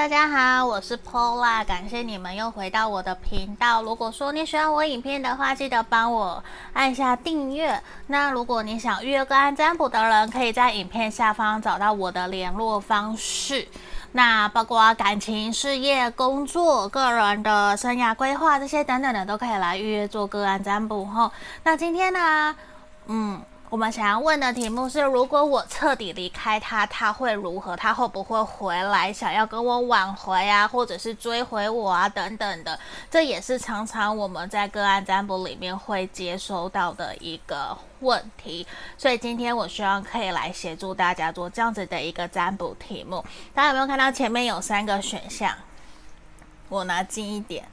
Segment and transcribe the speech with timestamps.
[0.00, 3.82] 大家好，我是 Paula，感谢你们又回到我的频道。
[3.82, 6.42] 如果说你喜欢我影片的话，记得帮我
[6.72, 7.78] 按下订阅。
[8.06, 13.68] 那如果你想预约个案占卜的人，可以在影片下方找到我的联络方式。
[14.12, 21.30] 那包括感情、事业、工作、个人的生涯规划这些等等的，都可以来预约做个案占卜吼。
[21.62, 22.56] 那今天呢，
[23.04, 23.42] 嗯。
[23.70, 27.76] 我们想要问的题目是：如果我彻底离开他，他会如何？
[27.76, 32.76] 他会不会回来，想要跟我挽回啊，或者是追回我啊，等等的。
[33.08, 38.66] 这也是常常我们在个案占卜里面会接收到的一个问题。
[38.98, 43.24] 所以今天我希望可以来协助大家做这样子的一个占卜题目。
[43.54, 45.54] 大家有没有看到前面有三个选项？
[46.68, 47.64] 我拿近一点。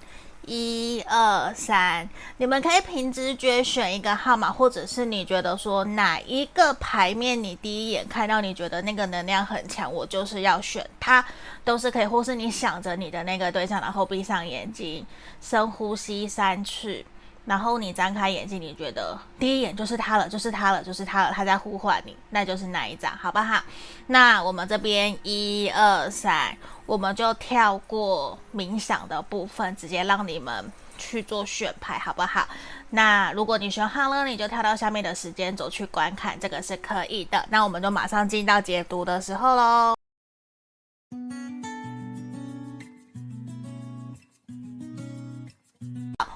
[0.47, 11.23] 一二三，你们可以凭直觉选一个号码，或者是你觉得说哪一个牌面你第一眼看到，你觉得那个能量很强，我就是要选它，
[11.63, 12.05] 都是可以。
[12.07, 15.05] 或是你想着你的那个对象，然后闭上眼睛，
[15.41, 17.03] 深呼吸三次。
[17.43, 23.61] 然后你张开眼睛，你觉得第一眼就是他了，就是他了，就是他了，他在呼唤你，那就是那一张，好不好？
[24.07, 32.47] 那我们这边一二三，我们就跳过冥想的部分，直接让你们去做选牌，好不好？
[32.91, 37.45] 那如果你选好了，你就跳到下面的时间轴去观看，这个是可以的。
[37.49, 39.95] 那我们就马上进到解读的时候喽。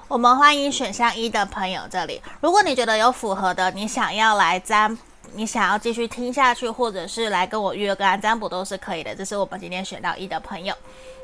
[0.06, 2.20] 我们欢迎选项一的朋友这里。
[2.42, 4.98] 如果你觉得有符合的，你想要来占，
[5.34, 9.14] 你想要继续听下去，或者是来跟我约个案占卜都是可以的。
[9.14, 10.74] 这是我们今天选到一的朋友，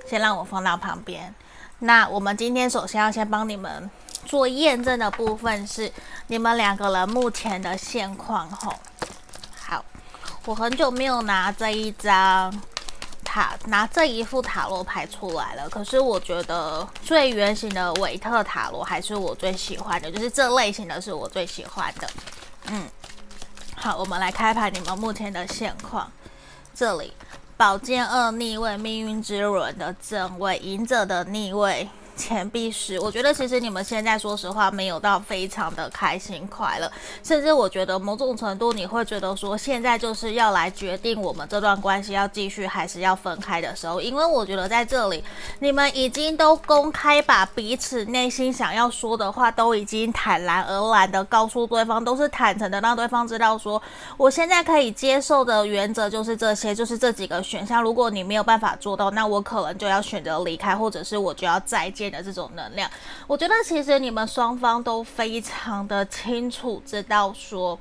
[0.08, 1.34] 先让我放到旁边。
[1.80, 3.90] 那我们今天首先要先帮你们
[4.24, 5.92] 做验证的部分是
[6.26, 8.50] 你们两个人目前的现况。
[8.50, 8.74] 吼，
[9.60, 9.84] 好，
[10.44, 12.52] 我很久没有拿这一张。
[13.30, 22.08] 塔拿这一副塔罗牌出来了，可是我觉得最圆形的韦特塔罗还是我最喜欢的，就是这类型的是我最喜欢的。
[22.68, 22.88] 嗯，
[23.80, 26.10] 好，我们来开牌，你们目前的现况。
[26.74, 27.12] 这里
[27.56, 31.88] 宝剑二逆位，命运之轮的正位，隐者的逆位。
[32.18, 36.90] 钱币十，我觉得其实你们现在说实话没有到非常的开心快乐，
[37.22, 45.22] 甚至我觉得某种程度你会觉得说现在就是要来决定我们这段关系要继续还是要分开的时候，因为我觉得在这里
[45.60, 53.80] 你们已经都公开把彼此内心想要说的话都已经坦然而然的告诉对方，都是坦诚的让对方知道说
[54.16, 57.80] 我现在可以接受的原则就是这些，就是这几个选项。
[57.80, 62.07] 如果你没有办法做到，那我可能就要选择离开，或者是我就要再见。
[62.10, 62.90] 的这种能量，
[63.26, 67.78] 我觉得其实你们双方都非常的清楚，知道说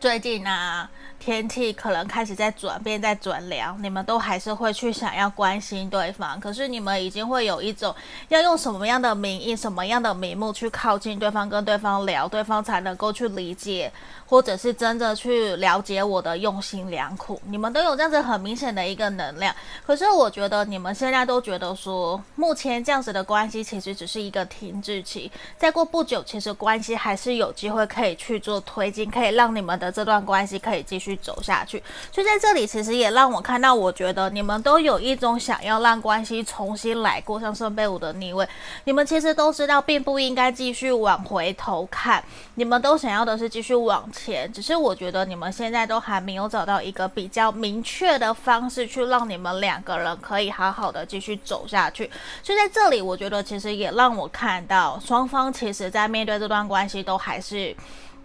[0.00, 0.90] 最近啊。
[1.24, 6.38] 天气可能开始在转变，在转凉，你们都还是会去想要关心对方。
[6.38, 7.94] 可是你们已经会有一种
[8.28, 13.90] 要用什么样的名义、什么样的名目去靠近对方，跟对方聊，对方才能够去理解，
[14.26, 17.40] 或者是真的去了解我的用心良苦。
[17.46, 19.56] 你们都有这样子很明显的一个能量。
[19.86, 31.13] 可是我觉得你们现在都觉得说，目前这样子的关系其实只是一个停滞期，再过不久，其实关系还是有机会可以去做推进，可以让你们的这段关系可以继续。
[31.16, 31.82] 走下去，
[32.12, 38.48] 所以在这里其实也让我看到，我觉得你们都有一种想要让关系重新来过，像圣杯五的逆位，
[38.84, 42.22] 你们其实都知道，并不应该继续往回头看，
[42.54, 52.10] 你们都想要的是继续往前，只是我觉得你们现在都还没有找到一个比较明确的方式，去让你们两个人可以好好的继续走下去。
[52.42, 57.74] 所以在这里，我觉得其实也让我看到，双方其实在面对这段关系都还是。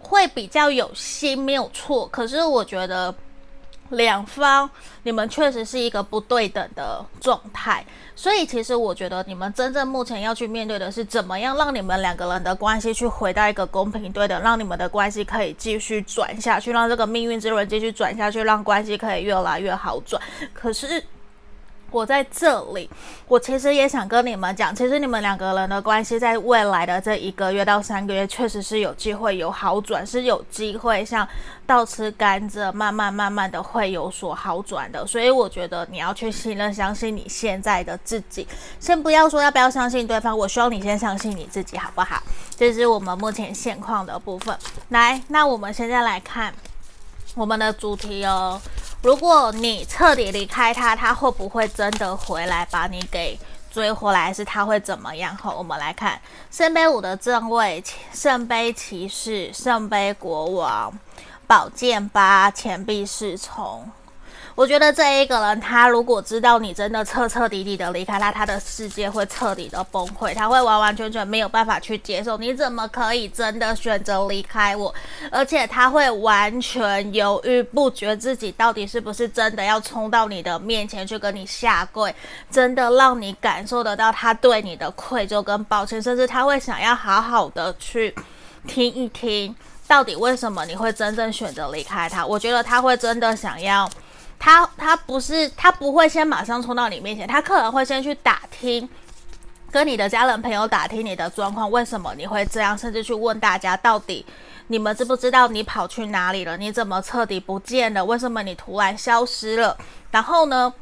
[0.00, 2.06] 会比较有心，没有错。
[2.08, 3.14] 可是我觉得
[3.90, 4.68] 两方
[5.02, 7.84] 你们确实是一个不对等的状态，
[8.16, 20.20] 所以其实我觉得你们真正目前要去面对的是怎么样让你们两个人的关系去回到一个公平对等，让你们的关系可以继续转下去，让这个命运之轮继续转下去，让关系可以越来越好转。
[20.52, 21.04] 可是。
[21.90, 22.88] 我在这里，
[23.26, 31.26] 我其实也想跟你们讲，其实你们两个人的关系在未来的这一个月到三个月，确实是有机会有好转，是有机会像
[31.66, 35.06] 倒吃甘蔗，慢慢慢慢的会有所好转的。
[35.06, 38.46] 所以我觉得你要去信任、相信你现在的自己。
[38.78, 42.22] 先不要说要不要相信对方，我希望你先相信你自己，好不好？
[42.56, 44.56] 这是我们目前现况的部分。
[44.90, 46.54] 来，那我们现在来看
[47.34, 48.60] 我们的主题哦。
[49.02, 53.38] 如果你彻底离开他，他会不会真的回来把你给
[53.70, 54.30] 追回来？
[54.32, 55.34] 是他会怎么样？
[55.36, 56.20] 好，我们来看
[56.50, 57.82] 圣杯五的正位，
[58.12, 60.92] 圣杯骑士、圣杯国王、
[61.46, 63.90] 宝剑八、钱币侍从。
[64.54, 72.36] 我觉得这一个人，他如果知道你真的彻彻底底的离开他，他的世界会彻底的崩溃，他会完完全全没有办法去接受。
[72.36, 74.94] 你怎么可以真的选择离开我？
[75.30, 82.14] 而且他会完全犹豫不决，自己到底是不是真的要冲到你的面前去跟你下跪，
[82.50, 88.14] 真的让你感受得到他对你的愧疚跟抱歉，甚至他会想要好好的去
[88.66, 89.54] 听一听。
[89.86, 92.24] 到底为什么你会真正选择离开他？
[92.24, 93.90] 我觉得他会真的想要，
[94.40, 98.88] 他他不是他不会先马上冲到你面前，他可能会先去打听，
[99.70, 104.26] 跟你的家人朋友打听你的状况，为什么你会这样，甚至去问大家到底
[104.66, 106.56] 你们知不知道你跑去哪里了？
[106.56, 108.04] 你怎么彻底不见了？
[108.04, 109.76] 为什么你突然消失了？
[110.10, 110.72] 然后呢，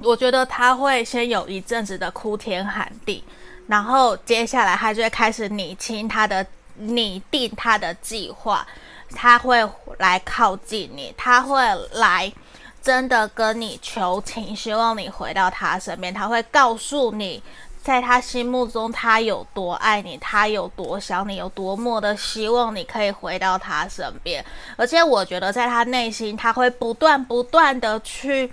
[0.00, 3.24] 我觉得他会先有一阵子的哭天喊地，
[3.68, 6.44] 然后接下来他就会开始拟清他的。
[6.82, 8.66] 拟定他的计划，
[9.14, 9.62] 他会
[9.98, 12.32] 来靠近你，他会来
[12.82, 16.12] 真的跟你求情，希望你回到他身边。
[16.12, 17.42] 他会告诉你，
[17.82, 24.44] 在他心目中他有多爱你，他有多想你，有多么的希望你可以回到他身边。
[24.76, 28.52] 而且我觉得，在他内心，他会不断不断的去。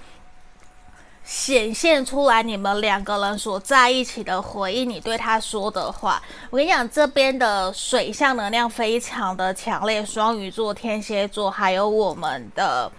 [1.23, 6.23] 显现出来你们两个人所在一起的回忆，你对他说的话。
[6.49, 12.89] 我跟你讲，这边的水象能量非常的强烈，双鱼座、天蝎座，还有我们的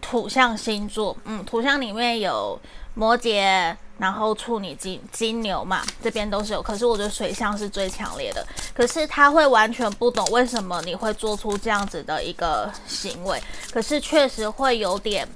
[0.00, 1.16] 土象星座。
[1.24, 2.58] 嗯，土象里面有
[2.94, 3.76] 摩羯。
[3.98, 8.46] 然后处女金金牛嘛，这边都是有，可是我觉得水象是最强烈的。
[8.72, 13.42] 可是他会完全不懂为什么你会做出这样子的一个行为，
[13.72, 15.26] 可是确实会有点，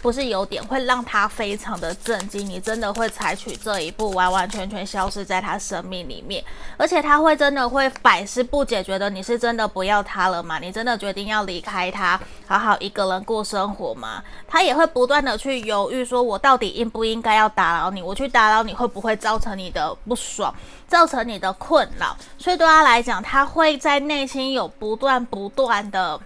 [0.00, 2.48] 不是有点，会让他非常的震惊。
[2.48, 6.42] 你真的会采取这一步，完完全全消失在他生命里面，
[6.76, 10.60] 而且他会真的会百思不解，觉得你是真的不要他了吗？
[10.60, 14.22] 你真的决定要离开他，好好一个人过生活吗？
[14.46, 17.87] 他也会不断的去犹豫，说我到底应不应该要打扰。
[17.90, 20.54] 你我去打扰你会不会造成你的不爽，
[20.86, 22.16] 造成你的困扰？
[22.38, 26.20] 所以对他来讲，他会在内心有不断不断的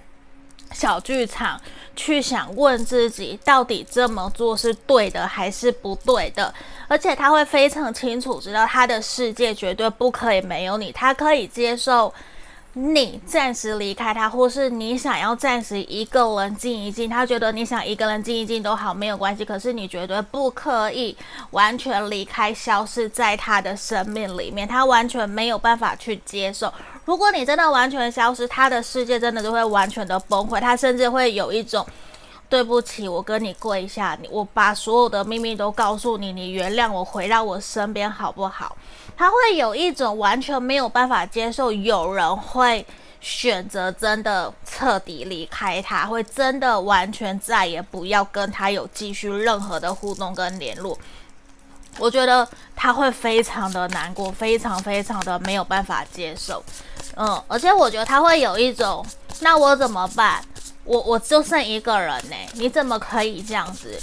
[0.73, 1.61] 小剧场，
[1.95, 6.53] 去想问自己，到底这么做是对的还是不对的？
[6.89, 12.13] 而且他会非常清楚知道，他的世界绝对不可以没有你，他可以接受。
[12.75, 19.45] 你暂时离开他，或是你想要暂时一个人静一静，他觉得你想一个人静一静都好，没有关系。
[19.45, 21.15] 可是你绝对不可以
[21.51, 26.73] 完全离开，消失在他的生命里面，他完全没有办法去接受。
[27.05, 31.87] 如果你真的完全消失，他的世界真的就会完全的崩溃，他甚至会有一种。
[32.53, 38.77] 对不起，我跟你跪下，你我把所有的秘密都告诉你，你原谅我，回到我身边好不好？
[39.17, 42.87] 他会有一种完全没有办法接受，有人会
[43.23, 50.99] 选择真的彻底离开他，会真的完全再也不要跟他有继续任何的互动跟联络。
[51.99, 52.47] 我觉得
[52.77, 56.63] 他会非常的难过，非常非常的没有办法接受。
[57.17, 59.03] 嗯，而且我觉得他会有一种，
[59.41, 60.45] 那我怎么办？
[60.85, 64.01] 我我就剩一个人呢，你怎么可以这样子？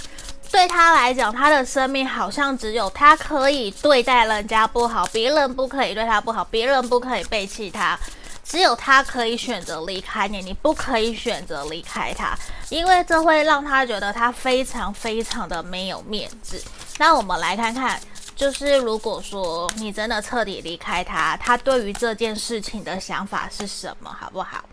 [0.50, 7.96] 对他来讲，他的生命好像只有他可以对待人家不好，别人不可以对他不好，别人不可以背弃他，
[8.42, 12.36] 只有他可以选择离开你，你不可以选择离开他，
[12.68, 16.60] 因为这会让他觉得他非常非常的没有面子。
[16.98, 18.00] 那我们来看看，
[18.34, 24.64] 就是如果说你真的彻底离开他，他对于这件事情的想法是什么，好不好？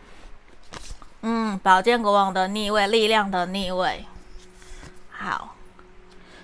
[1.30, 4.06] 嗯，宝剑国王的逆位，力量的逆位，
[5.12, 5.56] 好，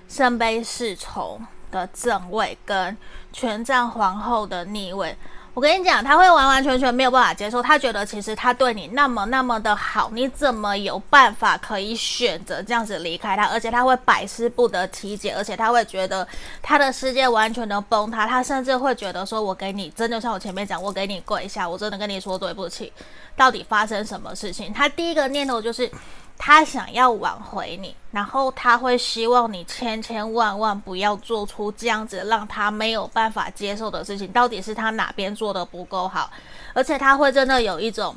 [0.09, 2.97] 圣杯侍从的正位跟
[3.31, 5.17] 权杖皇后的逆位。
[5.53, 13.45] 我跟你讲，他会完完全全没有办法接受，他觉得其实他对你那么那么的好，你怎么有办法可以选择这样子离开他？
[13.45, 16.27] 而且他会百思不得其解，而且他会觉得
[16.63, 22.91] 他的世界完全的崩塌，他甚至会觉得说：“我给你，真的像我前面讲，我给你跪下，我真的跟你说对不起。”
[23.37, 24.73] 到底发生什么事情？
[24.73, 25.89] 他第一个念头就是，
[26.37, 34.27] 他想要挽回你，然后他会希望你千千万万不要做出这样子让他没有办法接受的事情。
[34.31, 36.29] 到底是他哪边做的不够好？
[36.73, 38.15] 而且他会真的有一种，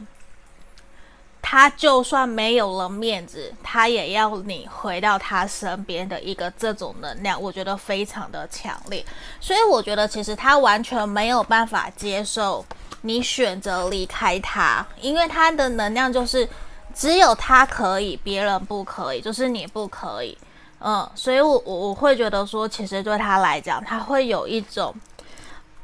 [1.41, 9.05] 他就算没有了面子，他也要你回到他身边的一个这种能量，我觉得非常的强烈。
[9.41, 12.65] 所以我觉得其实他完全没有办法接受。
[13.03, 16.49] 你选择离开他，因为他的能量就是
[16.97, 20.37] 只有他可以，别人不可以，就是你不可以，
[20.81, 24.95] 嗯，所以我我我会觉得说，其实对他来讲，他会有一种，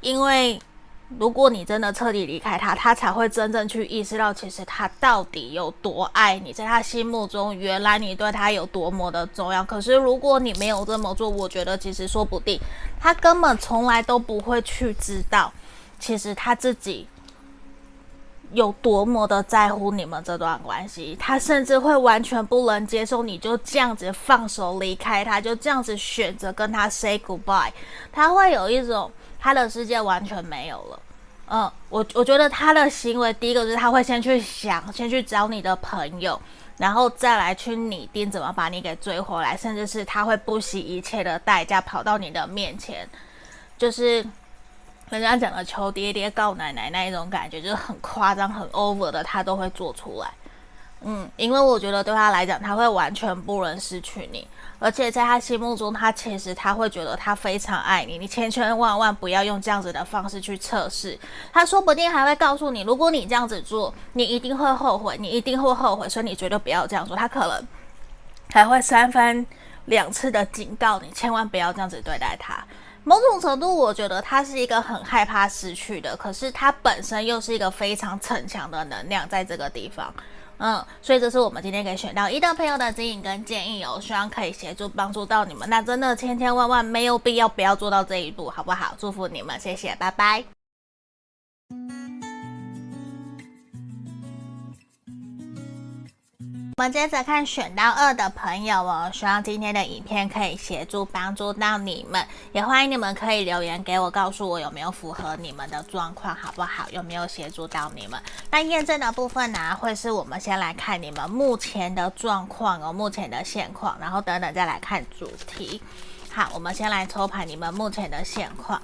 [0.00, 0.59] 因为
[1.19, 9.62] 如果你真的彻底离开他，他才会真正去意识到，其实他到底有多爱你，在他心目中，原来你对他有多么的重要。
[9.62, 12.59] 可是如果你没有这么做，我觉得其实说不定
[12.99, 15.52] 他根本从来都不会去知道，
[16.00, 17.07] 其实他自己
[18.53, 21.17] 有多么的在乎你们这段关系。
[21.19, 27.73] 他甚至会完全不能接受你就这样子放手离开他，就这样子选择跟他 say goodbye。
[28.13, 29.11] 他会有一种。
[29.45, 31.03] 他的世界完全没有了，
[31.49, 36.41] 嗯，我我觉得他的行为，第一个就是他会先去想，先去找你的朋友，
[36.77, 43.05] 然后再来去拟定怎么把你给追回来，甚至是他会不惜一切的代价跑到你的面前，
[43.77, 44.25] 就是
[45.19, 50.28] 人家讲的求爹爹告奶奶那一种感觉，就是很夸张、很 over 的，他都会做出来。
[51.04, 54.47] 嗯，因为我觉得对他来讲，他会完全不能失去你，
[54.78, 58.19] 而且在他心目中，他其实他会觉得他非常爱你。
[58.19, 61.19] 你千千万万不要用这样子的方式去测试，
[61.52, 67.16] 他说不定还会告诉你，如果你这样子做，你一定会后悔，你一定会后悔，所以你绝对不要这样做。
[67.16, 67.66] 他可能
[68.52, 69.45] 还会三番
[69.87, 72.64] 两次的警告你，千万不要这样子对待他。
[73.05, 80.13] 某种程度，我觉得他是一个很害怕失去的，可是他本身又是一个非常逞强的能量，在这个地方。
[80.59, 85.69] 嗯，所以这是我们今天给选到一的朋友的指引跟建议哦，希望可以协助帮助到你们。
[85.69, 88.95] 那真的千千万万没有必要不要做到这一步，好不好？
[88.97, 90.45] 祝福你们，谢谢，拜拜。
[96.79, 106.88] 我们接着看选到二的朋友哦，希望今天的影片可以协助帮助到你们，也欢迎你们可以留言给我，告诉我有没有符合你们的状况，好不好？
[106.91, 108.19] 有没有协助到你们？
[108.50, 115.83] 那验证的部分呢，会是我们先来看你们目前的状况哦，目前的现况，然后等等再来看主题。
[116.31, 118.81] 好，我们先来抽牌，你们目前的现况。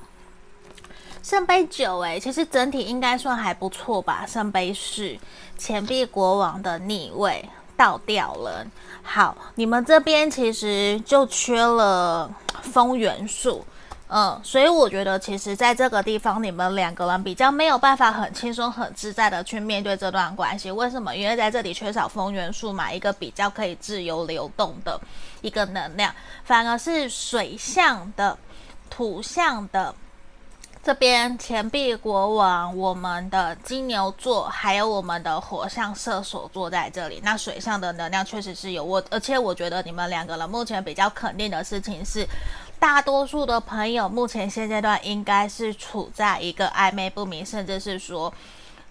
[1.22, 4.26] 圣杯九，诶，其实整体应该算还不错吧？
[4.26, 5.18] 圣杯四，
[5.56, 7.48] 钱币国王的逆位。
[7.78, 8.66] 倒掉了，
[9.04, 12.28] 好，你们这边其实就缺了
[12.60, 13.64] 风元素，
[14.08, 20.72] 嗯，所以我觉得其实在这个地方，你们两个人比较没有办法很轻松、很自在的去面对这段关系。
[20.72, 21.14] 为什么？
[21.14, 25.00] 因为在这里缺少风元素嘛，一个比较可以自由流动的
[25.40, 28.36] 一个能量，反而是水象的、
[28.90, 29.94] 土象的。
[30.88, 37.20] 这边钱币国王，我们的金牛座，还有我们的火象射手座在这里。
[37.22, 42.26] 那水象的能量确实是有我，而且我觉得你们两个人目前比较肯定的事情是，
[42.80, 48.32] 大多数的朋友目前现阶段应该是处在一个暧昧不明，甚至是说。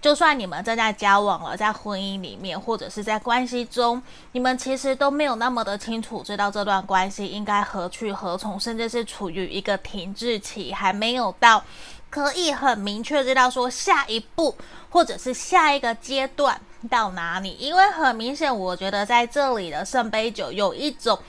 [0.08, 11.62] 就算你们正在交往了，在婚姻里面，或者是在关系中，你们其实都没有那么的清楚，知道这段关系应该何去何从，甚至是处于一个停滞期，还没有到
[12.10, 14.56] 可以很明确知道说下一步，
[14.90, 16.58] 或者是下一个阶段
[16.90, 17.58] 到哪里。
[17.60, 21.20] 因为很明显，我觉得在这里的圣杯九有一种。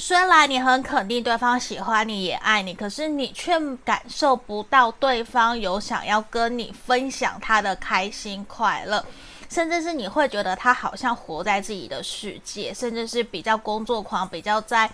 [0.00, 9.04] 虽然你很肯定对方喜欢你也爱你，可是你却感受不到对方有想要跟你分享他的开心快乐，
[9.50, 14.88] 甚至是你会觉得他好像活在自己的世界，甚至是比较工作狂，比较在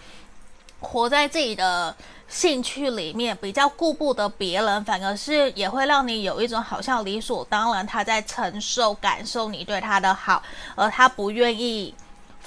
[0.80, 1.94] 活在自己的
[2.26, 10.42] 兴趣里面，比较顾不得别人，反而是也会让你有一种好像理所当然他在承受感受你对他的好，
[10.74, 11.94] 而他不愿意。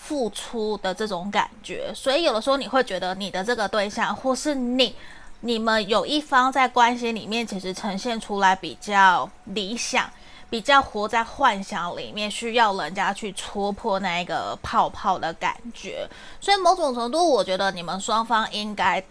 [0.08, 4.96] 付出的这种感觉，所以有的时候你会觉得你的这个对象，或是你，
[5.42, 10.10] 你们有一方在关系里面，其实呈现出来比较理想，
[10.50, 16.08] 比较活在幻想里面，需要人家去戳破那个泡泡的感觉。
[16.40, 19.04] 所以某种程度，我觉得你们双方应该。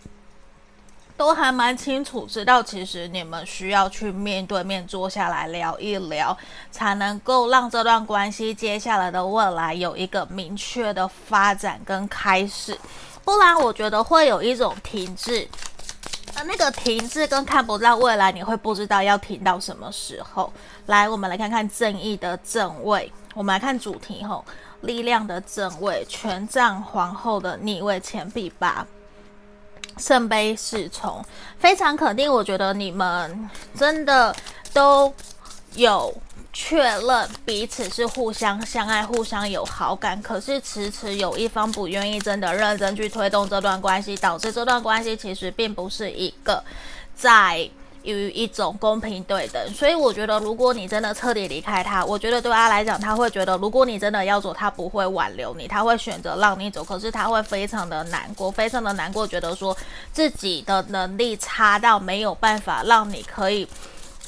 [1.16, 6.36] 都还蛮清楚，知道其实你们需要去面对面坐下来聊一聊，
[6.70, 12.78] 才能够让这段关系接下来的未来有一个明确的发展跟开始。
[13.24, 15.48] 不然，我觉得会有一种停滞。
[16.36, 20.52] 而那个停滞跟看不到未来，你会不知道要停到什么时候。
[20.84, 24.44] 来，我们来看看正义的正位，我们来看主题吼，
[24.82, 28.86] 力量的正位，权杖皇后的逆位，钱币八。
[29.96, 31.24] 圣杯侍从，
[31.58, 32.32] 非常肯定。
[32.32, 34.34] 我觉得你们真的
[34.72, 35.12] 都
[35.74, 36.14] 有
[36.52, 46.62] 确认彼此是互相相爱、互相有好感，可是迟迟有一方不愿意真的认真去推动这段关系，导致这段关系其实并不是一个
[47.14, 47.68] 在。
[48.06, 56.82] 于一种公平对等，所以我觉得，如果你真的彻底离开他，我觉得对他来讲，他会觉得，如果你真的要走，他不会挽留你，他会选择让你走。
[56.82, 59.76] 可是他会非常的难过，非常的难过，觉得说
[60.12, 63.66] 自己的能力差到没有办法让你可以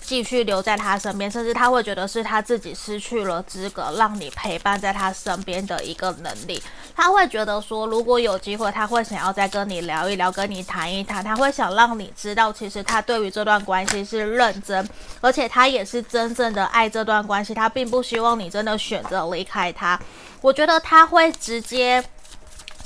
[0.08, 6.62] 继续留在他身边，甚至他会觉得是他自己失去了资格让你陪伴在他身边的一个能力。
[6.96, 11.22] 他会觉得说，如果有机会，他会想要再跟你聊一聊，跟你谈一谈。
[11.22, 14.88] 他会想让你知道，其实他对于这段关系是认真，
[15.20, 17.52] 而且他也是真正的爱这段关系。
[17.52, 20.00] 他并不希望你真的选择离开他。
[20.40, 22.02] 我觉得他会直接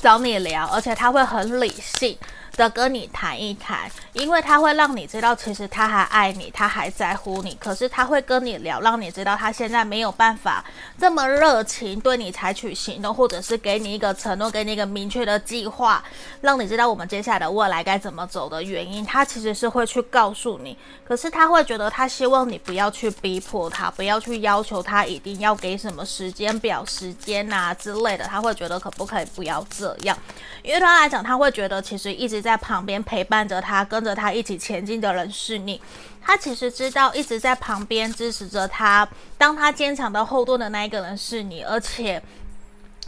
[0.02, 2.18] 找你聊，而且他会很理性。
[2.56, 7.56] 的跟你谈一谈，因为他会让你知道，其实他还爱你，他还在乎你。
[7.60, 10.62] 可是他会跟你聊，让你知道他现在没有办法
[10.98, 16.04] 这么热情对你采取行动，或者是给你一个承诺，给你一个明确的计划，
[16.42, 19.04] 让你知道我们接下来的未来该怎么走的原因。
[19.06, 28.24] 他其实是会去告诉你，可是他会觉得他希望你不要去逼迫他，不要去要求他一定要给什么时间表、时间啊之类的。
[28.26, 30.14] 他会觉得可不可以不要这样？
[30.62, 32.41] 因为他来讲，他会觉得其实一直。
[32.42, 35.80] 在旁边陪伴着他，跟着他一起前进的人是你。
[36.20, 39.08] 他其实知道一直在旁边支持着他，
[39.38, 42.20] 当他坚强的后盾的那一个人是你，而且。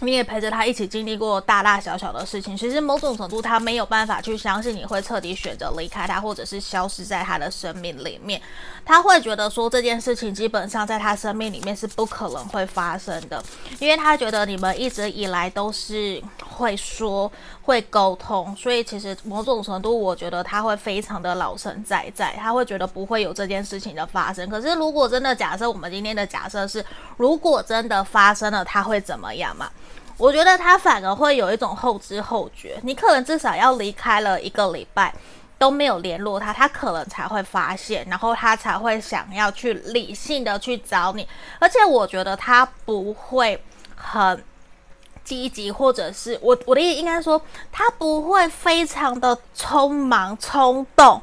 [0.01, 8.43] 你也陪着他一起经历过大大小小的事情，其实某种程度他没有办法去相信你会彻底选择离开他，或者是消失在他的生命里面。
[8.85, 13.43] 他会觉得说这件事情基本上在他生命里面是不可能会发生的，
[13.79, 17.31] 因为他觉得你们一直以来都是会说
[17.65, 24.47] 会沟通，所以其实某种程度我觉得他会非常的老神在在，他会觉得不会有这件事情的发生。
[24.51, 26.85] 可是如果真的假设，我们今天的假设是，
[27.17, 29.71] 如果真的发生了，他会怎么样嘛？
[30.19, 35.13] 我觉得他反而会有一种后知后觉，你可能至少要离开了一个礼拜
[35.57, 41.27] 都没有联络他，他可能才会发现，然后他才会想要去理性的去找你。
[41.59, 43.59] 而且我觉得他不会
[43.97, 44.45] 很
[45.25, 47.41] 积极，或者是我我的意思应该说，
[47.73, 51.21] 他不会非常的匆忙冲动。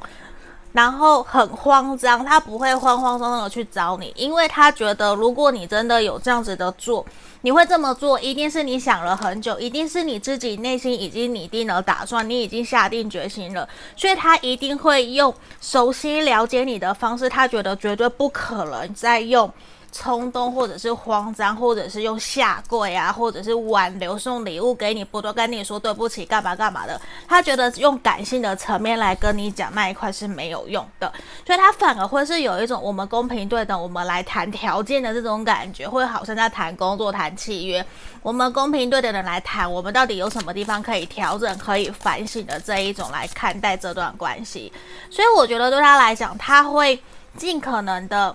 [0.73, 7.05] 然后很慌张，他不会慌慌张张的去找你，因为他觉得如果你真的有这样子的做，
[7.41, 19.51] 你会这么做，一定是你想了很久，一定是你自己内心已经拟定了打算，你已经下定决心了，所以他一定会用熟悉了解你的方式，他觉得绝对不可能再用。
[19.91, 26.99] 冲动，或者是慌张，或者是用下跪啊，或者是挽留送礼物给你，不多跟你说对不起，干嘛干嘛的。
[27.27, 31.11] 他觉得用感性的层面来跟你讲那一块是没有用的，
[31.45, 37.85] 所以他反而会是有一种我们公平对等，我们来谈条件的这种感觉，会好像在谈工作、谈契约。
[38.23, 44.71] 我们公平对等的来谈，我们到底有什么地方可以调整、可以反省的这一种来看待这段关系。
[45.09, 46.97] 所以我觉得对他来讲，他会
[47.35, 48.33] 尽可能的。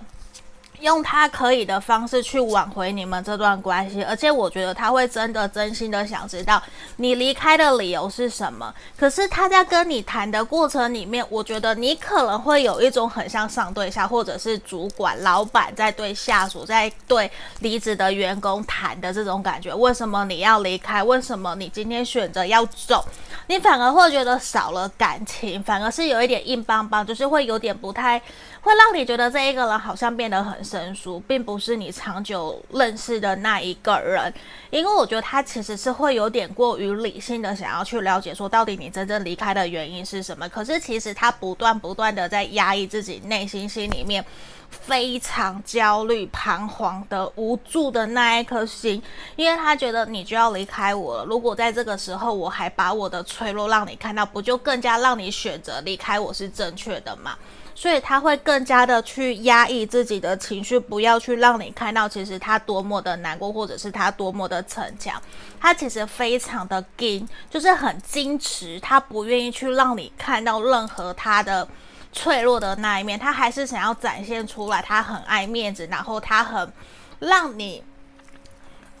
[0.79, 6.61] 用他可以的方式去挽回你们这段关系，而且我觉得他会真的真心的想知道
[6.97, 8.73] 你离开的理由是什么。
[8.97, 19.73] 可是他在跟你谈的过程里面，我觉得你可能会有一种很像上对下，或者是主管、老板在对下属、在对离职的员工谈的这种感觉。
[19.73, 21.03] 为什么你要离开？
[21.03, 23.03] 为什么你今天选择要走？
[23.47, 28.21] 你反而会觉得少了感情，反而是有一点硬邦邦，就是会有点不太。
[28.61, 34.33] 会让你觉得这一个人好像变得很生疏，并不是你长久认识的那一个人，
[34.69, 40.47] 因为我觉得他其实是会有点过于理性的想要去了解说到底你真正离开的原因是什么。
[40.49, 44.23] 可是其实他不断不断的在压抑自己内心心里面
[44.69, 49.01] 非常焦虑、彷徨的无助的那一颗心，
[49.37, 51.25] 因为他觉得你就要离开我了。
[51.25, 57.37] 如果在这个时候我还把我的脆弱让你看到，不就更加让你选择离开我是正确的吗？
[57.79, 65.21] 所以他会更加的去压抑自己的情绪，不要去让你看到其实他多么的难过，或者是他多么的逞强。
[65.61, 71.67] 他其实非常的矜，就是很矜持，他不愿意去让你看到任何他的
[72.11, 76.73] 脆弱的那一面，他还是想要展现出来，他很爱面子，然后他很
[77.19, 77.83] 让你。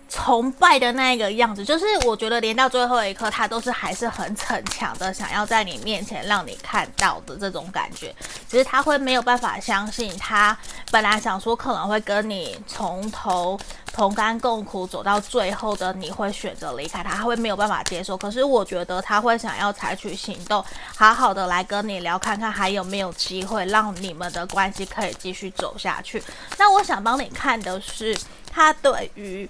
[0.09, 8.15] 崇拜的那一个样子，就是我觉得连到最后一刻，他都是还是很逞强的，想要在你面前让你看到的这种感觉。
[8.49, 10.57] 只是他会没有办法相信，他
[10.91, 13.59] 本来想说可能会跟你从头
[13.93, 18.17] 同甘共苦走到最后的，你会选择离开他，他会没有办法接受。
[18.17, 20.63] 可是我觉得他会想要采取行动，
[20.95, 26.23] 好好的来跟你聊，看看还有没有机会让你们的关系可以继续走下去。
[26.57, 28.17] 那我想帮你看的是
[28.49, 29.49] 他对于。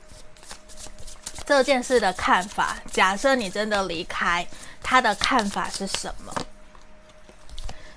[1.47, 4.45] 这件事的看法，假设你真的离开，
[4.83, 6.33] 他的看法是什么？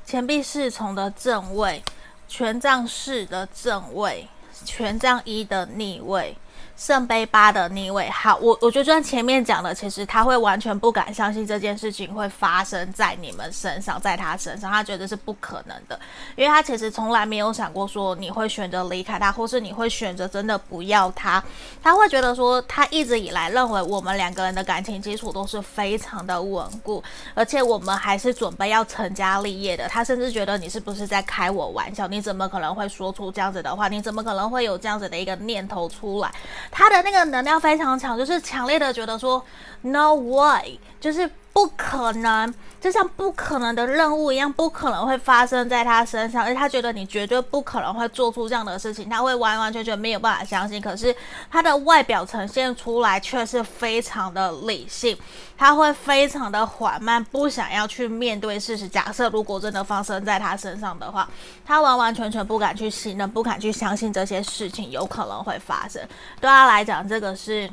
[0.07, 1.83] 钱币侍从的正位，
[2.29, 4.29] 权杖四的正位，
[4.65, 6.37] 权杖一的逆位，
[6.81, 16.01] 圣杯八的逆位，好，我我觉得就像前面讲的，其实他会完全不敢相信这件事情会发生在你们身上，在他身上，他觉得是不可能的，
[16.37, 21.45] 因为他其实从来没有想过说你会选择离开他，或是你会选择真的不要他，
[21.83, 32.09] 他会觉得说他一直以来认为我们两个人的感情基础都是非常的稳固，而且我们还是准备要成家立业的，他甚至觉得你是不是在开我玩笑？
[32.09, 33.87] 你怎么可能会说出这样子的话？
[33.87, 36.33] 你怎么可能会有这样子的一个念头出来？
[36.71, 39.45] 他的那个能量非常强，就是强烈的觉得说
[39.83, 50.81] ，no way，就是不可能，就像不可能的任务一样，不可能会发生在他身上，而他觉得你绝对不可能会做出这样的事情，他会完完全全没有办法相信。
[50.81, 51.15] 可是
[51.51, 55.19] 他的外表呈现出来却是非常的理性，
[55.59, 58.89] 他会非常的缓慢，不想要去面对事实。
[58.89, 61.29] 假设如果真的发生在他身上的话，
[61.67, 66.01] 他完完全全不敢去信任，不敢去相信这些事情有可能会发生。
[66.41, 67.69] 对他来讲，这个是。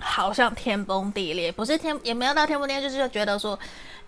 [0.00, 3.58] 好像天崩地裂，不是天，也没有到天崩地裂，就是觉得说，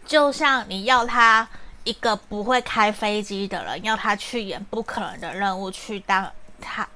[0.06, 1.46] 就像你要他
[1.84, 6.88] 一个不会开飞机的人，要他去演不可能的任务，去当他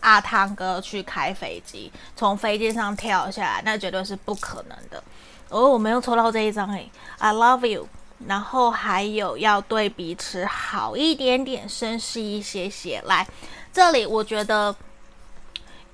[0.00, 5.02] 阿汤哥去开飞机，从飞机上跳下来，那绝对是不可能的。
[5.48, 7.86] 哦，我没有抽到这一张诶，I love you，
[8.26, 13.02] 然后还有要对彼此好一点点，绅士一些些。
[13.04, 13.26] 来，
[13.72, 14.74] 这里我觉得。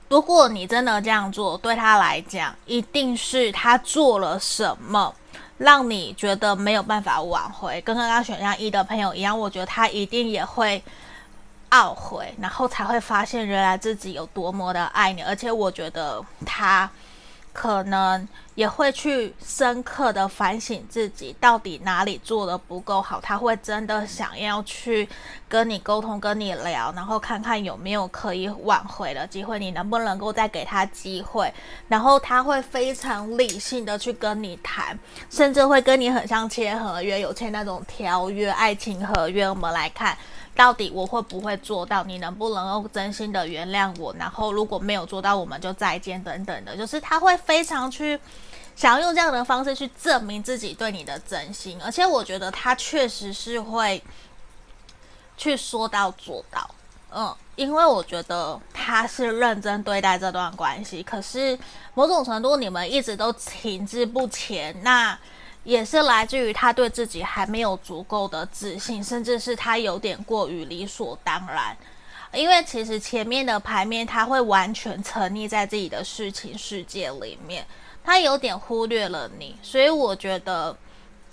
[0.08, 5.14] 如果你真的这样做，对他来讲，一定是他做了什么，
[5.58, 7.80] 让你觉得没有办法挽回。
[7.80, 10.82] 跟刚刚选项一的朋友一样，我觉得他一定也会
[11.70, 15.22] 懊悔，然后才会发现原来自己有多么的爱你。
[15.22, 16.88] 而且我觉得他。
[17.56, 25.08] 可能也会去深刻的反省自己到底哪里做得不够好，他会真的想要去
[25.48, 31.50] 跟你沟通、跟你聊，然后看看有没有可以挽回的机会，你能不能够再给他机会，
[31.88, 34.98] 然后他会非常理性的去跟你谈，
[35.30, 39.48] 甚至会跟你很像签合约，有签那种条约、爱情合约。
[39.48, 40.14] 我们来看。
[40.56, 42.02] 到底我会不会做到？
[42.02, 44.12] 你能不能够真心的原谅我？
[44.18, 46.74] 然后如果没有做到，我们就再见等等的。
[46.74, 48.18] 就是他会非常去
[48.74, 54.02] 想要用这样的方式去证明自己对你的真心，而且我觉得他确实是会
[55.36, 56.68] 去说到做到。
[57.14, 61.02] 嗯，因为我觉得他是认真对待这段关系。
[61.02, 61.58] 可是
[61.92, 65.18] 某种程度，你们一直都停滞不前，那。
[65.66, 71.76] 也是来自于他对自己还没有足够的自信，甚至是他有点过于理所当然。
[72.32, 77.66] 因为其实前面的牌面他会完全沉溺在自己的事情世界里面，
[78.04, 80.76] 他有点忽略了你，所以我觉得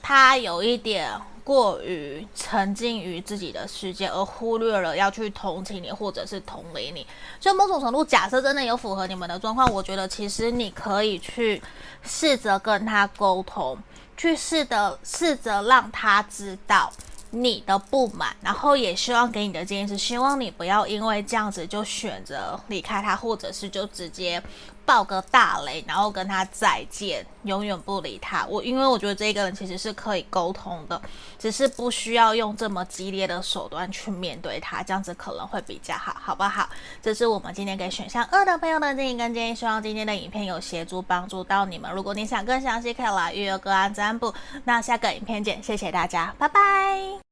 [0.02, 1.12] 他有一点
[1.44, 7.06] 过于沉浸于自己的世界，而忽略了要去同情你或者是同理你。
[7.40, 11.62] 所以某种程度，假设真的有符合你们的状况，我觉得其实你可以去
[12.02, 13.78] 试着跟他沟通。
[14.16, 16.92] 去试的试着让他知道
[17.32, 24.42] 你的不满，然后也希望给你的建议是，希望你不要因为这样子就选择离开他，或者是就直接。
[24.86, 28.46] 爆个大雷，然后跟他再见，永远不理他。
[28.48, 31.02] 我因为我觉得这个人其实是可以沟通的，
[31.40, 36.70] 只是不需要用这么激烈的手段去面对他，这样子可能会比较好，好不好？
[37.02, 41.92] 这是我们今天给选项二的朋友的建议跟建议，希望今天的影片有协助帮助到你们。
[41.92, 44.34] 如果你想更详细，可以来预约个案占卜。
[44.66, 47.24] 那下个影片见，谢谢大家，拜拜。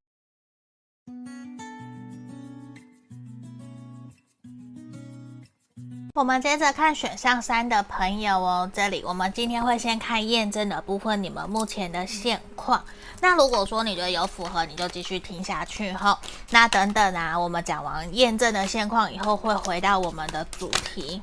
[6.14, 12.84] 我们接着看选项三的朋友哦，这里我们今天会先看验证的部分，你们目前的现况。
[13.22, 16.20] 那如果说你觉得有符合，你就继续听下去哈。
[16.50, 21.22] 那等等啊，我们讲完验证的现况以后，会回到我们的主题。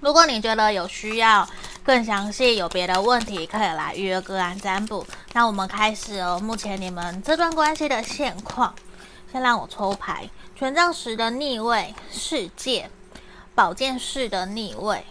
[0.00, 1.48] 如果你觉得有需要
[1.84, 5.06] 更详细，有别的问题，可以来预约个案占卜。
[5.32, 8.74] 那我们开始哦，目前你们这段关系的现况，
[9.30, 12.90] 先让我抽牌，权杖十的逆位，世界。
[13.58, 15.04] 宝剑四的逆位，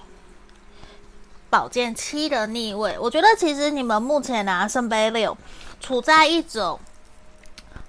[1.49, 5.37] 宝剑七的逆位，我觉得其实你们目前拿、圣杯六，
[5.81, 6.79] 处在一种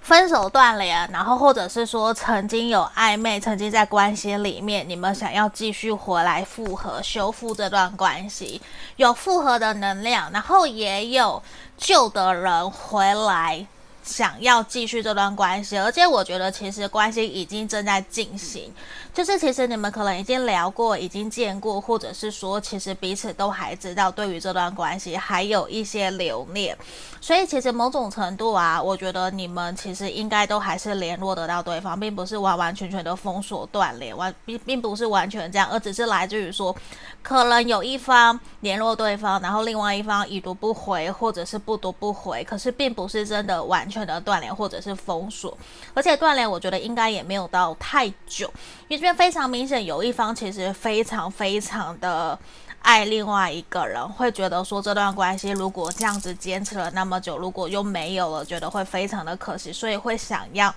[0.01, 8.61] 分手断联，然后或者是说曾经有暧昧，曾经在关系里面，你们想要继续回来复合，修复这段关系，
[8.97, 11.41] 有复合的能量，然后也有
[11.77, 13.65] 旧的人回来。
[14.09, 18.73] 想要继续这段关系，而且我觉得其实关系已经正在进行，
[19.13, 26.75] 就是其实你们可能已经聊过，已经见过，或者是说其实彼此都还知道，对于这段关系还有一些留恋，
[27.21, 36.75] 所以其实某种程度啊，我觉得你们其实应该都还是联络得到对方，并不是完完全全的封锁断联，完并并不是完全这样，而只是来自于说，
[37.21, 45.57] 可能有一方联络对方，然后另外一方已读不回，或者是不读不回，可是并不是真的完全的断联或者是封锁，
[45.93, 48.51] 而且断联我觉得应该也没有到太久，
[48.87, 52.37] 因为这边非常明显有一方其实非常非常的
[52.81, 60.73] 爱另外一个人，会觉得说这段关系如果这样子坚持了那么久，如果又没有了，觉得会非常的可惜，所以会想要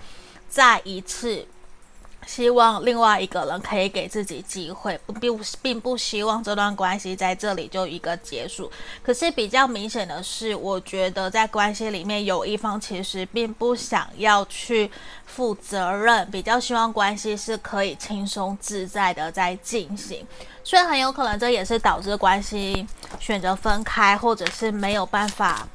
[0.49, 1.47] 再一次。
[2.27, 8.71] 希望另外一个人可以给自己机会，并并不希望这段关系在这里就一个结束。
[9.03, 14.91] 可是比较明显的是，我觉得在关系里面有一方其实并不想要去
[15.27, 20.27] 负责任，比较希望关系是可以轻松自在的在进行。
[20.65, 22.87] 所以很有可能这也是导致关系
[23.19, 25.67] 选择分开，或者是没有办法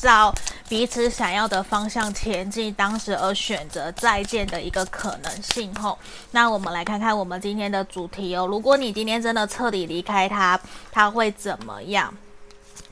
[0.00, 0.32] 照
[0.68, 5.74] 彼此想要的方向前进，当时而选择再见的一个可能性。
[5.74, 5.98] 吼，
[6.30, 8.46] 那我们来看看我们今天的主题哦。
[8.46, 10.58] 如果你今天真的彻底离开他，
[10.92, 12.12] 他会怎么样？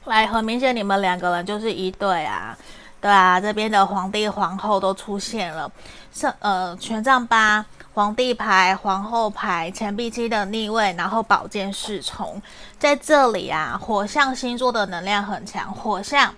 [0.07, 2.57] 来，很明显你们两个人就是一对啊，
[3.01, 5.71] 对啊，这边的皇帝皇后都出现了，
[6.15, 12.41] 是呃权杖八、皇帝牌、皇后牌、钱币七的逆位，然后宝剑侍从
[12.79, 13.79] 在这里啊。
[13.81, 16.33] 火象星座的能量很强，火象。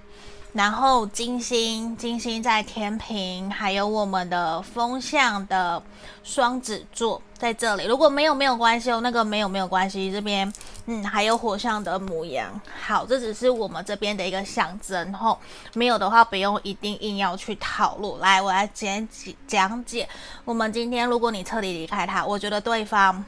[0.54, 5.80] 然后金星，金星在天秤，还有我们的风象的
[6.24, 7.84] 双子座在这里。
[7.84, 10.10] 如果没有没有关系哦，那个没有没有关系。
[10.10, 10.50] 这边
[10.86, 12.58] 嗯，还有火象的母羊。
[12.80, 15.38] 好，这只是我们这边的一个象征吼、
[15.74, 18.18] 没有的话，不用一定硬要去讨论。
[18.18, 20.08] 来，我来简解讲解。
[20.46, 23.22] 我们今天，如果你彻底离开他，我觉得对方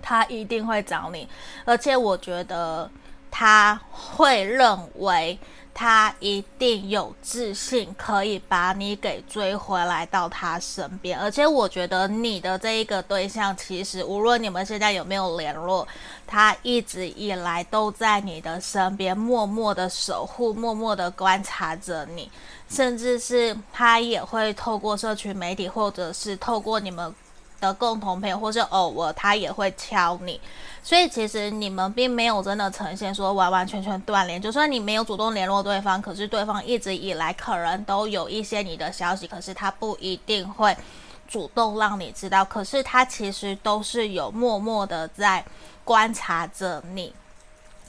[0.00, 1.28] 他一定会找你，
[1.64, 2.88] 而且我觉得
[3.32, 5.36] 他会认为。
[5.78, 11.20] 他一定有自信，可以把你给追回来到他身边。
[11.20, 15.86] 而且我觉得你的这一个对象，其实无论你们现在有没有联络，
[16.26, 22.30] 他一直以来都在你的身边，默默的守护，默默的观察着你，
[22.70, 27.14] 甚至是他也会透过社群媒体，或者是透过你们
[27.66, 30.40] 的共同朋友，或是偶尔他也会敲你，
[30.82, 34.40] 所以其实你们并没有真的呈现说完完全全断联。
[34.40, 40.76] 就算你没有主动联络对方，可是对方一直以来可能都有一些你的消息，可是他不一定会
[41.26, 42.44] 主动让你知道。
[42.44, 45.44] 可是他其实都是有默默的在
[45.84, 47.12] 观察着你，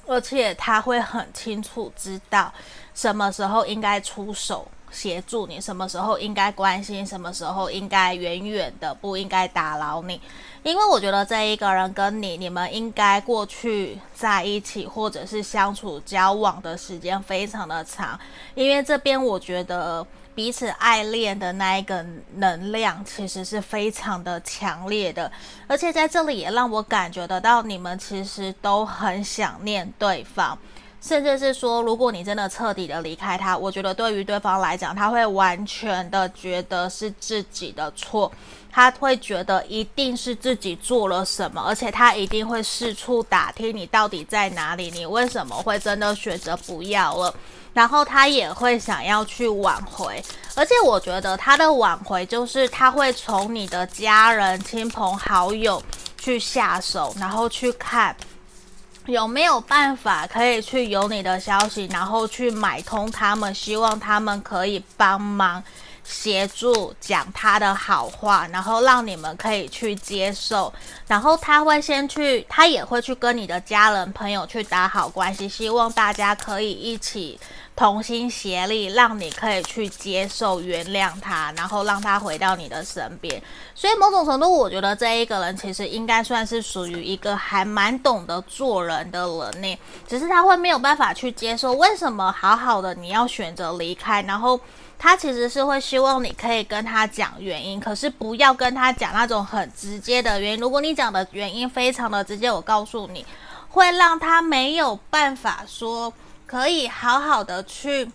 [0.08, 2.52] 而且他会很清楚知道
[2.96, 4.68] 什么时候应该出手。
[4.92, 10.20] 协助你，什么时候应该关心，什么时候应该远远的，不应该打扰你。
[10.64, 18.20] 因为我觉得这一个人跟你，你们应该过去在一起，或者是相处交往的时间非常的长。
[18.56, 25.32] 因为这边我觉得彼此爱恋的那一个能量，其实是非常的强烈的。
[25.68, 30.58] 而且在这里也让我感觉得到，你们其实都很想念对方。
[31.00, 38.32] 甚至是说，如果你真的彻底的离开他，我觉得对于对方来讲，他会完全的觉得是自己的错，
[38.72, 47.34] 他会觉得一定是自己做了什么，而且他一定会四处打听你到底在哪里，你为什么会真的选择不要了，
[47.74, 50.22] 然后他也会想要去挽回，
[50.56, 55.82] 而且我觉得他的挽回就是他会从你的家人、亲朋好友
[56.18, 58.14] 去下手，然后去看。
[59.08, 65.64] 有没有办法可以去有你的消息，然后去买通他们，希望他们可以帮忙
[66.04, 70.74] 协助讲他的好话，然后让你们可以去接受。
[71.08, 77.40] 然后他会先去，他也会去跟你的家人朋友去打好关系，希望大家可以一起。
[77.78, 83.40] 同心协力，让你可以去接受、原谅他，然后让他回到你的身边。
[83.76, 89.80] 所以某种程度，我觉得这一个人其实应该算是属于一个还蛮懂得做人的人呢。
[90.08, 94.24] 只是他会没有办法去接受，为什么好好的你要选择离开？
[94.24, 94.60] 然后
[94.98, 100.60] 他其实是会希望你可以跟他讲原因，可是不要跟他讲那种很直接的原因。
[100.60, 103.24] 如果你讲的原因非常的直接，我告诉你，
[103.70, 106.12] 会让他没有办法说。
[106.48, 108.10] 可以好好的去，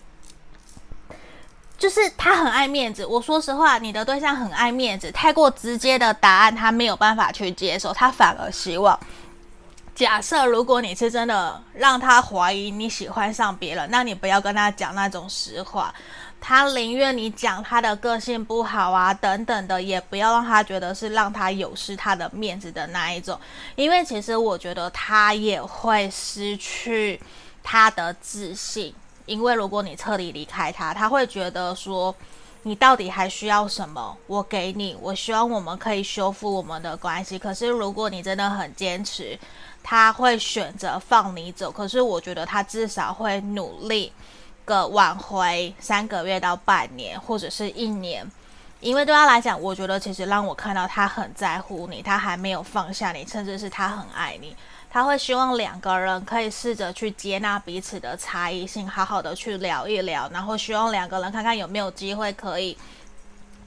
[1.77, 3.05] 就是他很爱面子。
[3.05, 8.99] 我说实话，你的对象很爱面子，太过直接的答案他没有办法去接受，他反而希望
[9.93, 15.93] 假设如果你是真的让他怀疑你喜欢上别人，那你不要跟他讲那种实话。
[16.41, 23.39] 他宁愿你讲他的个性不好啊，等等的，也不要让他觉得是让他有失他的面子的那一种。
[23.75, 27.21] 因为其实我觉得他也会失去
[27.63, 28.93] 他的自信。
[29.25, 32.13] 因为如果你彻底离开他，他会觉得说，
[32.63, 34.17] 你到底还需要什么？
[34.27, 37.39] 我给你，我希望我们可以修复我们的关系。
[37.39, 39.39] 可是如果你真的很坚持，
[39.81, 41.71] 他会选择放你走。
[41.71, 44.11] 可是我觉得他至少会努力
[44.65, 48.29] 个挽回三个月到半年，或者是一年。
[48.81, 54.53] 因为对他来讲，我觉得其实让我看到他很在乎你，他还没有放下你，甚至是他很爱你。
[54.93, 62.77] 他会希望两个人可以试着去接纳彼此的差异性，好好的去聊一聊，然后希望两个人看看有没有机会可以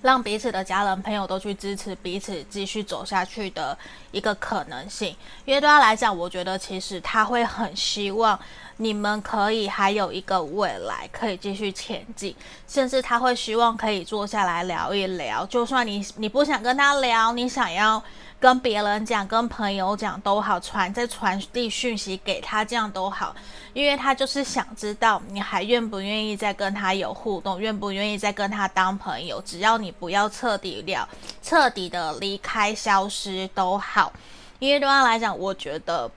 [0.03, 3.77] 让彼此的家人朋友都去支持彼此继续走下去的
[4.13, 5.17] 一个可能性。
[5.45, 8.39] 因为对他来讲，我觉得其实他会很希望
[8.77, 12.37] 你们可以还有一个未来可以继续前进，
[12.69, 18.01] 甚至他会希望可以坐下来聊一聊，就算你你不想跟他聊，你想要。
[18.39, 23.35] 跟别人讲，跟朋友讲都好，传再传递讯息给他，这样都好，
[23.73, 29.41] 因为他就是想知道你还愿不愿意再跟他有互动，愿不愿意再跟他当朋友。
[29.43, 31.09] 只要你不要彻底了，
[31.43, 34.13] 彻底的离开、消失都好。
[34.59, 36.11] 因为对他来讲，我觉得，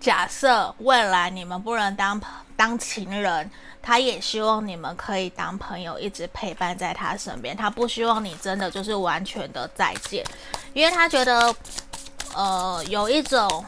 [0.00, 2.20] 假设未来你们不能当
[2.56, 3.48] 当情人。
[3.82, 7.56] 他也希望你们可以当朋友，一直陪伴在他身边。
[7.56, 10.22] 他不希望你真的就是完全的再见，
[10.74, 11.56] 因为他觉得，
[12.34, 13.64] 呃，有一种，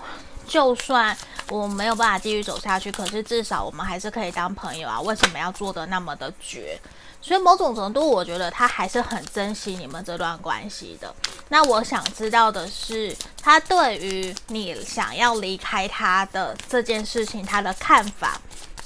[0.47, 1.17] 就算
[1.49, 5.01] 我没有办法继续走下去，可是至少我们还是可以当朋友啊。
[5.01, 6.79] 为什么要做的那么的绝？
[7.23, 11.15] 所以某种程度，我觉得他还是很珍惜你们这段关系的。
[11.49, 18.41] 那我想知道的是，他对于你想要离开他的这件事情，他的看法。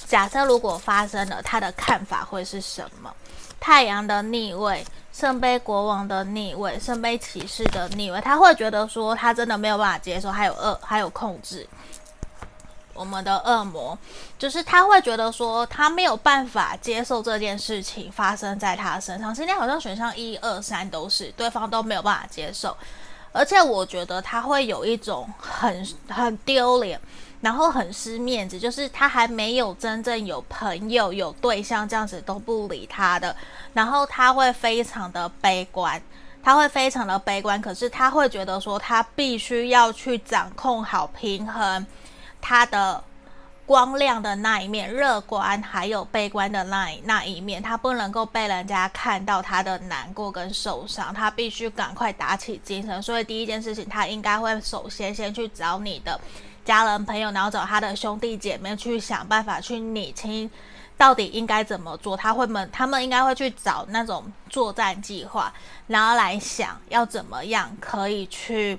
[0.07, 3.13] 假设如果发生了，他的看法会是什么？
[3.59, 11.67] 太阳的逆位，圣杯国王的逆位，圣杯骑士的逆位，他会觉得说他真的没有办法接受，还有恶，还有控制。
[12.97, 13.97] 我们的恶魔
[14.39, 19.35] 就是他会觉得说他没有办法接受这件事情发生在他身上。
[19.35, 22.77] 今天好像选项一二三都是对方都没有办法接受，
[23.33, 27.01] 而且我觉得他会有一种很很丢脸。
[27.43, 33.37] 然后很失面子，就是他还没有真正有朋友、有对象，这样子都不理他的。
[33.75, 36.01] 然后他会非常的悲观，
[36.43, 37.61] 他会非常的悲观。
[37.61, 41.87] 可是他会觉得说，他必须要去掌控好平衡，
[42.49, 43.03] 他的
[43.67, 51.13] 光亮的那一面、乐观，还有悲观的那一那一面，他不能够被人家看到他的难过跟受伤。
[51.13, 53.03] 他必须赶快打起精神。
[53.03, 56.21] 所以第一件事情，他应该会首先先去找你的。
[56.65, 60.49] 家人朋友，然后找他的兄弟姐妹去想办法去拟清，
[60.97, 62.17] 到底应该怎么做。
[62.17, 65.53] 他会们，他们应该会去找那种作战计划，
[65.89, 68.79] 然后来想要怎么样可以去。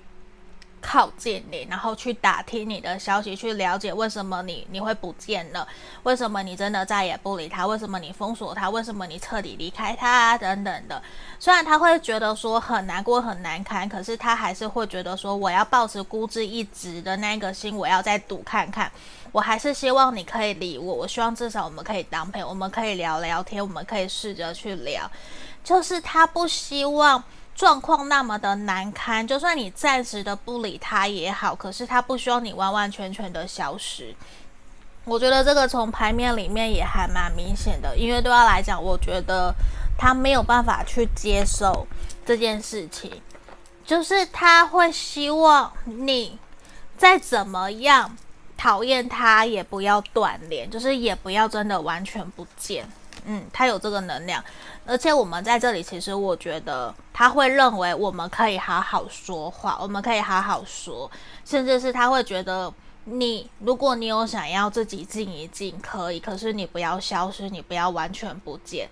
[0.88, 5.68] 靠近你，然后去打听你的消息，去了解为什么你你会不见了，
[6.04, 11.04] 为什么你真的再也不理他，为什么你封锁他，为什么你彻底离开他等等的。
[11.38, 18.90] 虽然他会觉得说很难过很难堪，可是他还是会觉得说我要抱持孤注一掷的那个心，我要再赌看看。
[19.34, 25.12] 我还是希望你可以理我，我希望至少我们可以当朋友，我们可以聊聊天，我们可以试着去聊。
[25.66, 27.22] 就是他不希望。
[27.58, 34.16] 状况那么的难堪，就算你暂时的不理他也好，可是他不希望你完完全全的消失。
[35.06, 39.52] 我觉得这个从牌面里面也还蛮明显的，因为对他来讲，我觉得
[39.98, 41.88] 他没有办法去接受
[42.24, 43.12] 这件事情，
[43.84, 46.38] 就是他会希望你
[46.96, 48.16] 再怎么样
[48.56, 52.88] 讨厌他，也不要断联，就是也不要真的完全不见。
[53.30, 54.42] 嗯，他有这个能量，
[54.86, 61.12] 而且我们在这里，其实我觉得他会认为我们可以好好说话，我们可以好好说，
[61.44, 68.90] 甚至是他会觉得你，如果你有想要自己静一静，可以，可是你不要消失，你不要完全不见。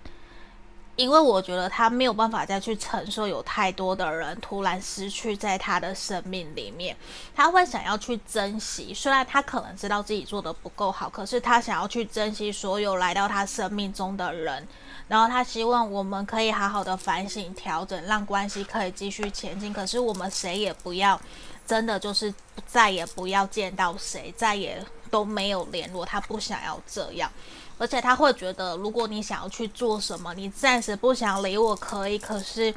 [0.96, 6.96] 因为我觉得他没有办法再去承受有太多的人突然失去在他的生命里面，
[7.34, 8.94] 他会想要去珍惜。
[8.94, 14.66] 虽然他可能知道自己做得不够好，可是他想要去珍惜所有来到他生命中的人。
[15.08, 19.72] 然后他希望我们可以好好的反省调整，让关系可以继续前进。
[19.72, 21.20] 可是我们谁也不要
[21.64, 22.34] 真的就是
[22.66, 26.04] 再也不要见到谁，再也都没有联络。
[26.04, 27.30] 他不想要这样。
[27.78, 32.74] 而且他会觉得，如果你想要去做什么，你暂时不想理我可以，可是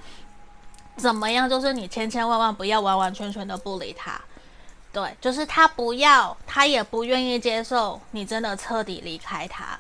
[0.98, 4.20] 怎么样，就是你千千万万不要完完全全的不理他，
[4.92, 9.80] 对，就是他不要，他也不愿意接受你真的彻底离开他。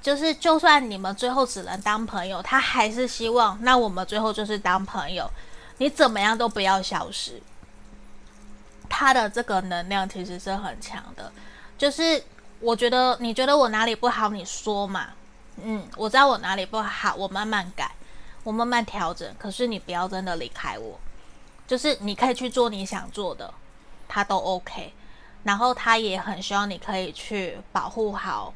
[0.00, 5.30] 就是就算你们最后只能当朋友，他还是希望，那我们最后就是当朋友。
[5.78, 7.40] 你怎么样都不要消失。
[8.88, 11.32] 他的这个能量其实是很强的，
[11.78, 12.22] 就是
[12.62, 15.08] 我觉得你觉得我哪里不好，你说嘛。
[15.56, 17.90] 嗯，我知道我哪里不好，我慢慢改，
[18.44, 19.34] 我慢慢调整。
[19.38, 20.98] 可是你不要真的离开我，
[21.66, 23.52] 就是你可以去做你想做的。
[24.08, 24.92] 他都 OK，
[25.42, 28.52] 然后他也很希望你可以去保护好、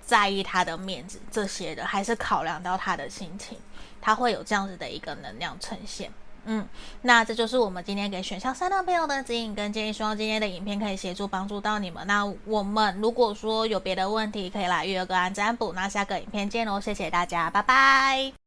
[0.00, 3.58] 在意他的面子这些的，还是考量到他的心情，
[4.00, 6.12] 他会有这样子的一个能量呈现。
[6.44, 6.66] 嗯，
[7.02, 12.06] 那这就是我们今天给选项三的朋友的指引跟建议，希望今天的影片可以协助帮助到你们。
[12.06, 15.72] 那我们如果说有别的问题，可以来预约个案占卜。
[15.72, 18.39] 那下个影片见喽，谢谢大家，拜拜。